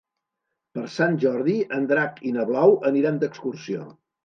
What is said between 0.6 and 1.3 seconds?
Per Sant